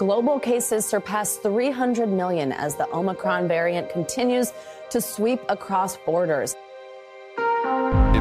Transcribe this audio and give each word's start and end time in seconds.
Global 0.00 0.40
cases 0.40 0.86
surpass 0.86 1.36
300 1.36 2.08
million 2.08 2.52
as 2.52 2.74
the 2.74 2.90
Omicron 2.90 3.46
variant 3.46 3.90
continues 3.90 4.54
to 4.88 4.98
sweep 4.98 5.42
across 5.50 5.98
borders. 6.06 6.56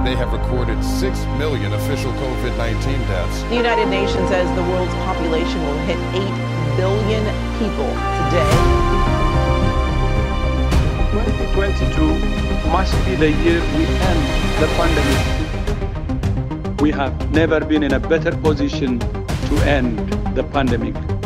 They 0.04 0.16
have 0.18 0.34
recorded 0.34 0.84
6 0.84 1.26
million 1.38 1.72
official 1.72 2.12
COVID 2.12 2.58
19 2.58 3.00
deaths. 3.08 3.44
The 3.44 3.56
United 3.56 3.88
Nations 3.88 4.28
says 4.28 4.54
the 4.58 4.64
world's 4.64 4.94
population 5.06 5.64
will 5.64 5.80
hit 5.88 5.98
8 6.12 6.20
billion 6.76 7.24
people 7.60 7.88
today. 8.28 8.56
2022 11.56 12.72
must 12.72 12.94
be 13.06 13.16
the 13.16 13.32
year 13.32 13.62
we 13.78 13.86
end 14.10 14.22
the 14.60 14.68
pandemic. 14.76 15.22
We 16.82 16.92
have 16.92 17.32
never 17.32 17.62
been 17.62 17.84
in 17.84 17.94
a 17.94 18.00
better 18.02 18.36
position 18.36 19.00
to 19.00 19.56
end 19.64 20.12
the 20.36 20.44
pandemic. 20.44 21.19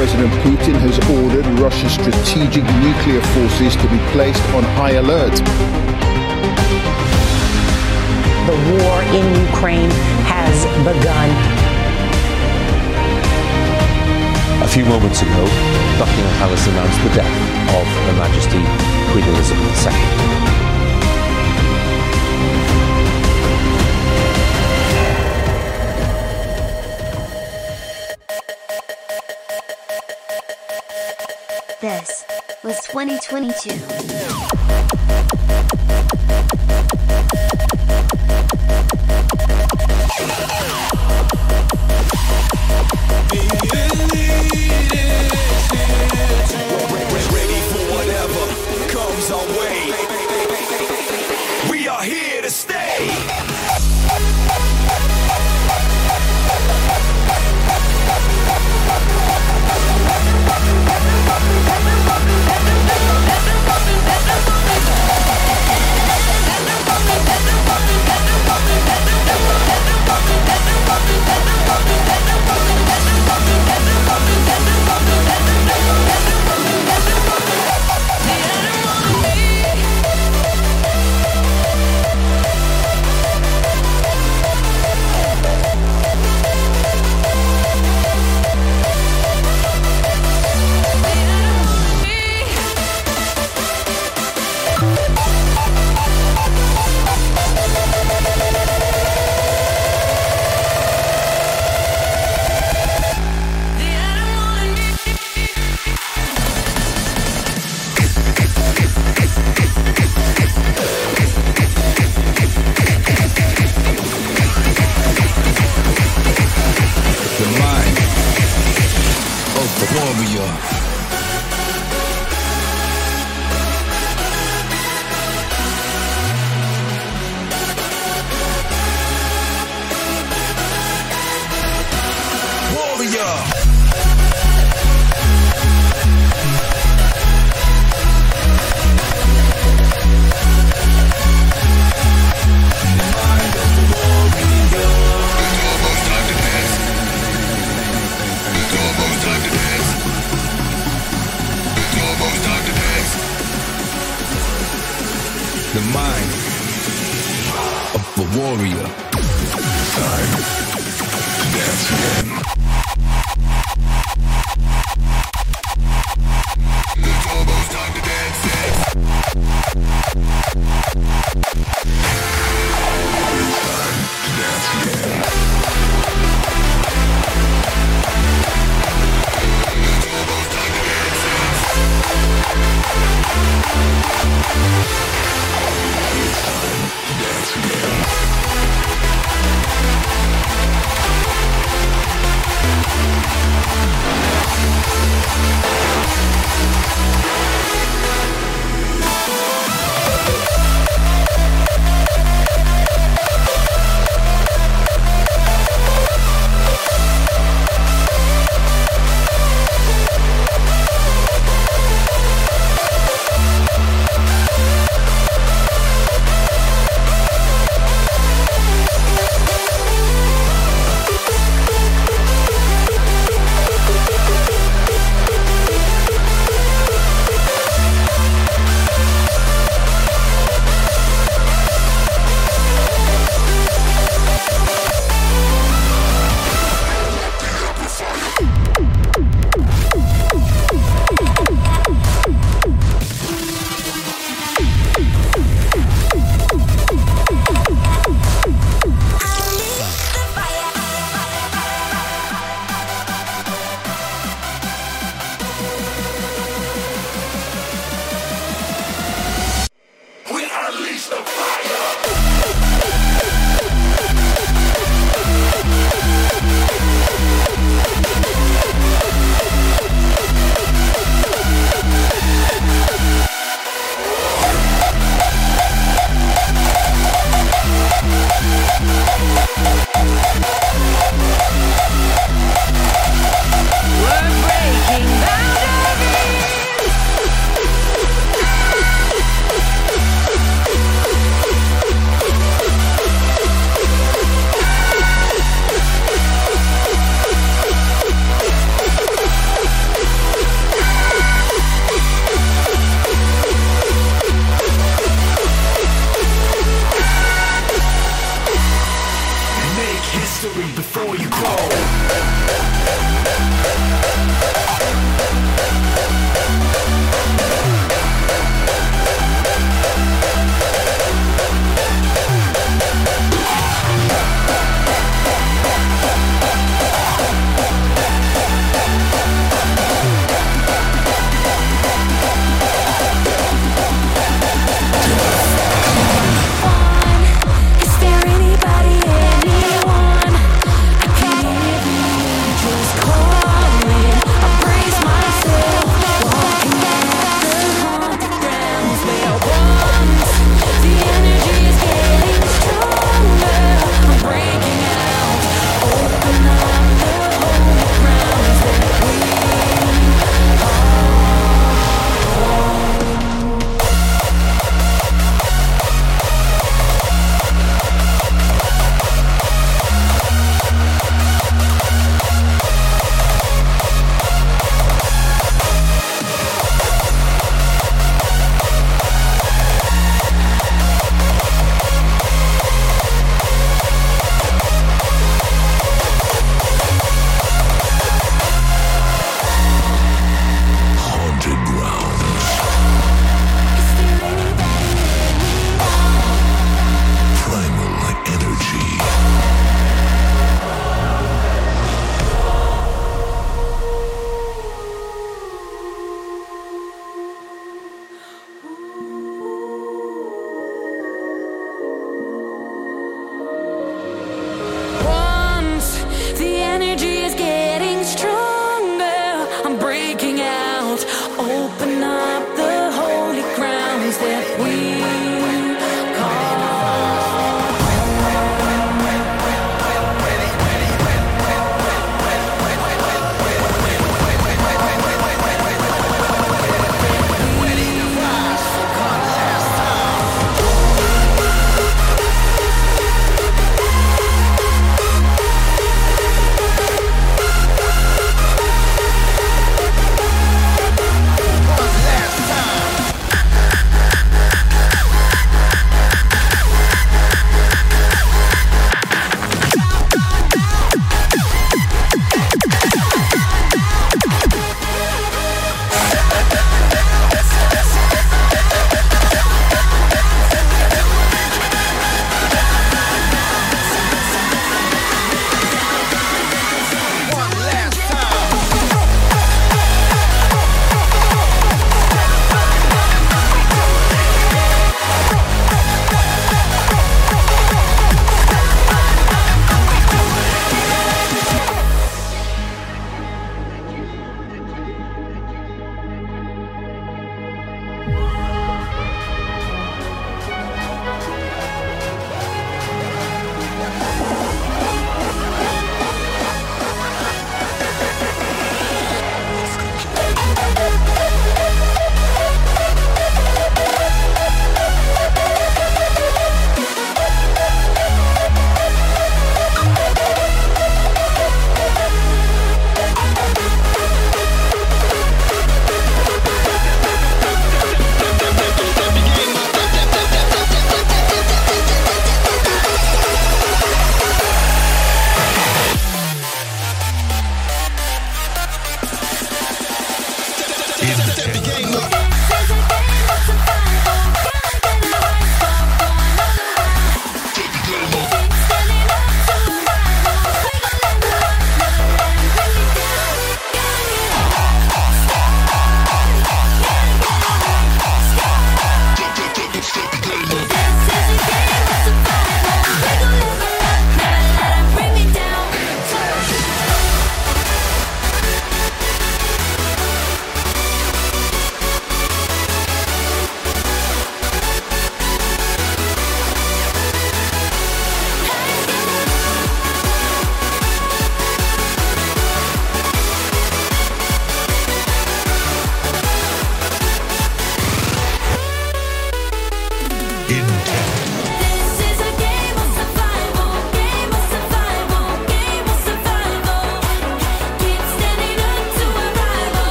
President 0.00 0.32
Putin 0.40 0.80
has 0.80 0.96
ordered 1.20 1.44
Russia's 1.60 1.92
strategic 1.92 2.64
nuclear 2.80 3.20
forces 3.36 3.76
to 3.76 3.86
be 3.92 3.98
placed 4.16 4.42
on 4.56 4.62
high 4.72 4.92
alert. 4.92 5.36
The 8.48 8.56
war 8.72 8.96
in 9.12 9.26
Ukraine 9.52 9.92
has 10.24 10.64
begun. 10.88 11.28
A 14.64 14.68
few 14.68 14.86
moments 14.86 15.20
ago, 15.20 15.44
Buckingham 16.00 16.32
Palace 16.40 16.66
announced 16.66 17.00
the 17.04 17.12
death 17.20 17.36
of 17.76 17.84
Her 17.84 18.16
Majesty 18.16 18.64
Queen 19.12 19.28
Elizabeth 19.28 19.84
II. 19.84 20.59
2022. 33.06 35.29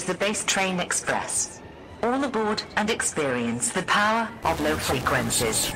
is 0.00 0.06
the 0.06 0.14
bass 0.14 0.44
train 0.44 0.80
express. 0.80 1.60
All 2.02 2.24
aboard 2.24 2.62
and 2.76 2.88
experience 2.88 3.70
the 3.70 3.82
power 3.82 4.30
of 4.44 4.58
low 4.60 4.76
frequencies. 4.76 5.72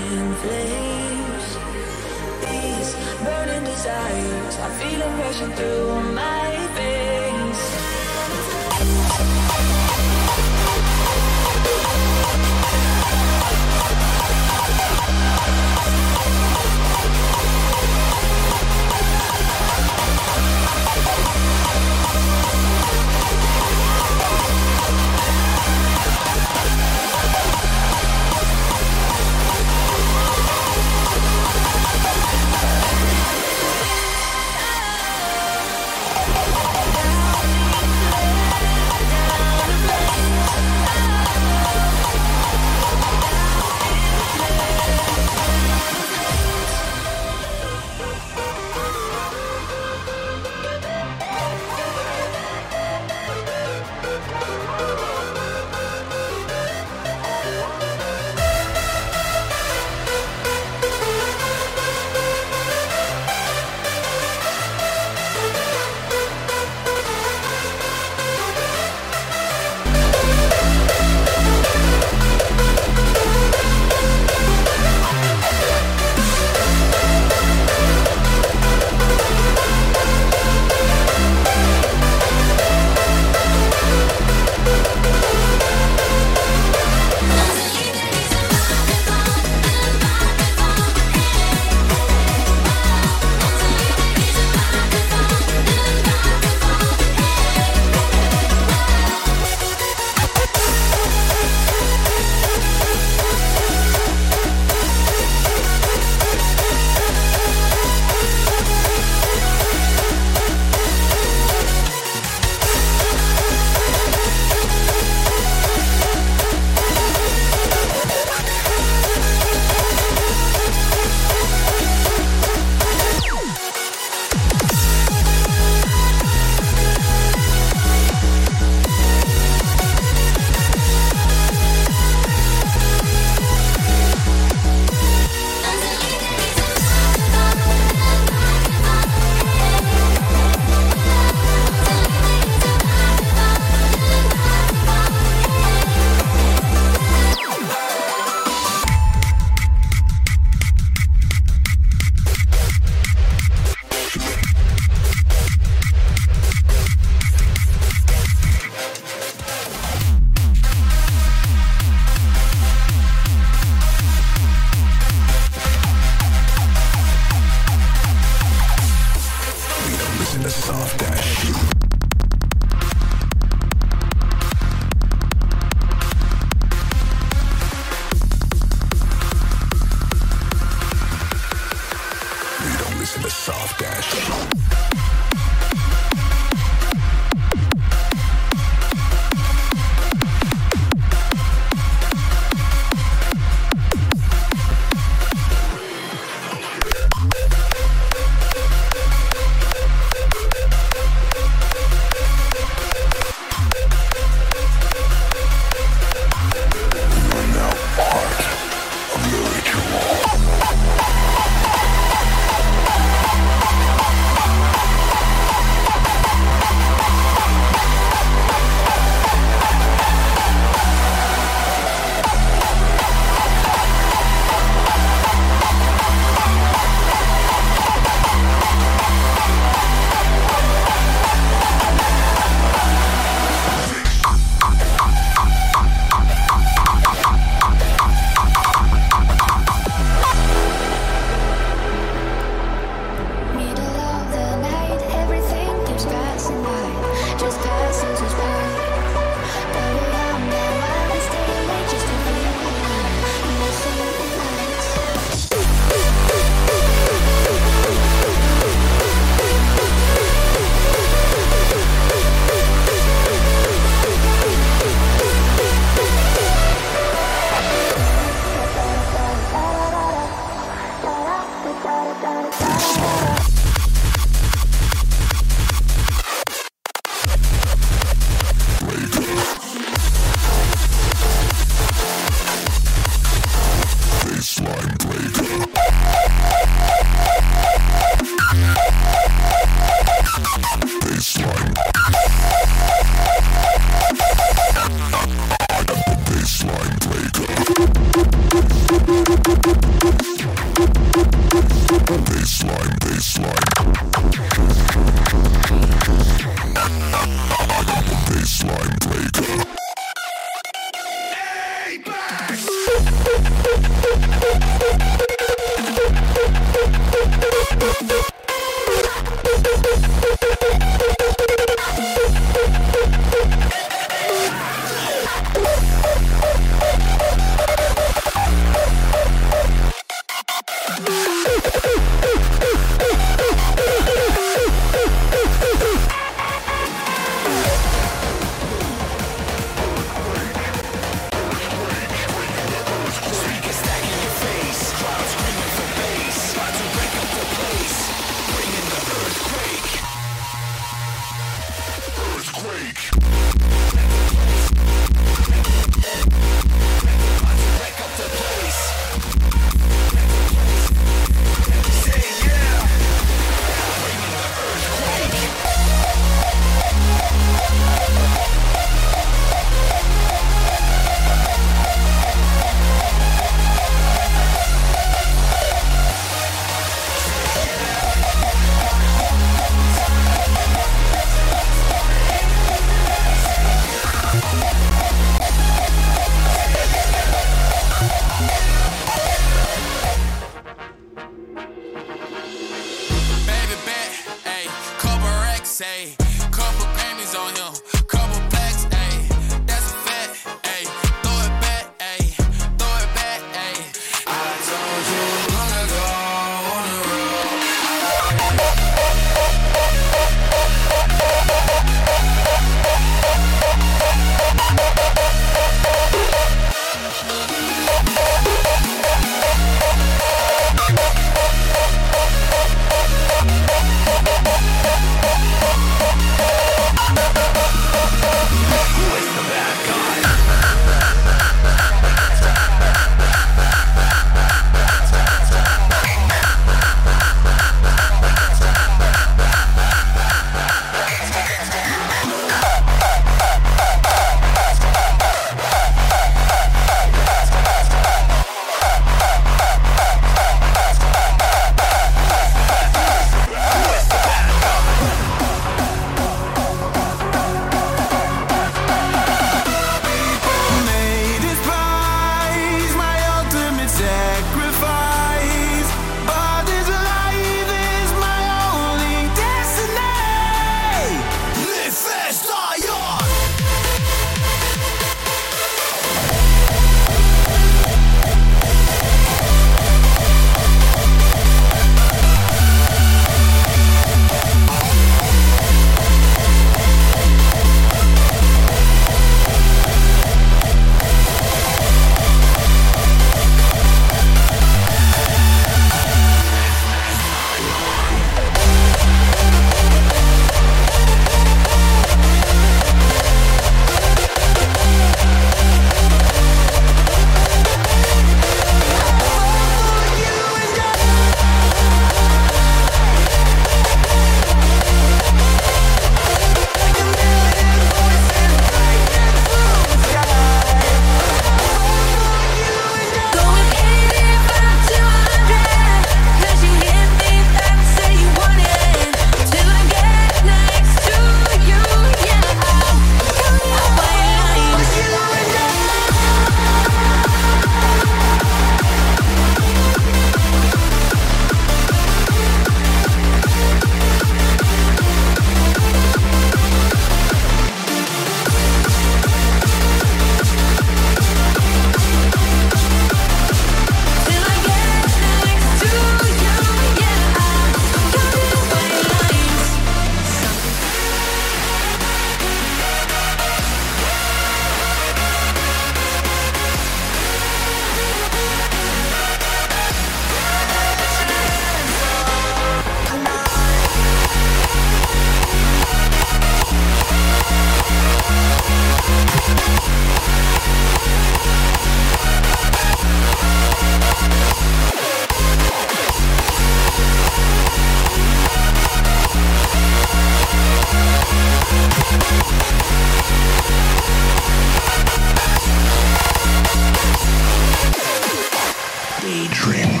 Daydream. 599.22 600.00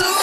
So 0.00 0.19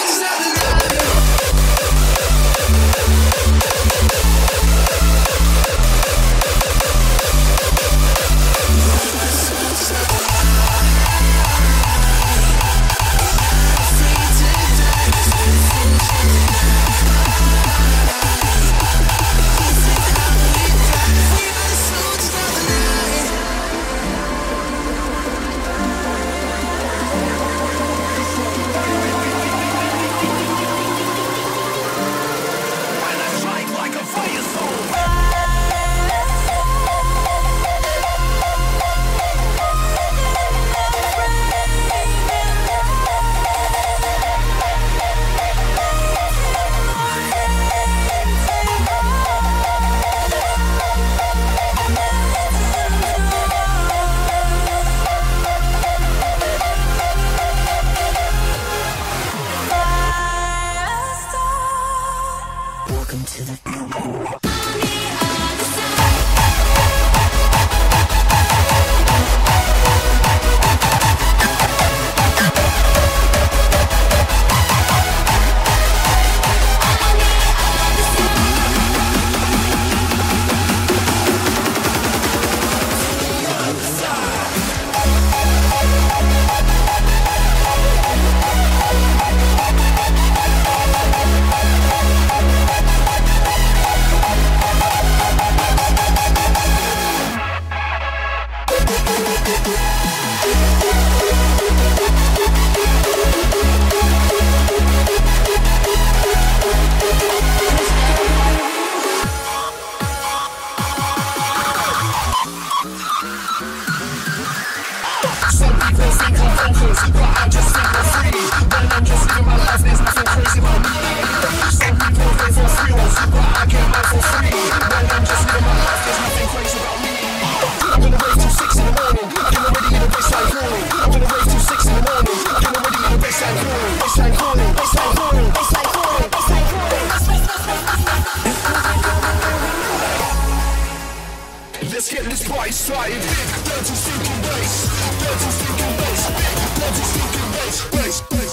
bass, 142.68 142.90
right 142.90 143.10
in 143.10 143.18
big, 143.18 143.48
dirty 143.64 143.94
stinking 143.94 144.42
bass, 144.42 144.88
dirty 145.20 145.50
stinking 145.56 145.96
bass, 145.96 146.22
big, 146.36 146.56
dirty 146.76 147.04
stinking 147.10 147.50
bass, 147.52 147.76
bass, 147.90 148.20
bass. 148.28 148.47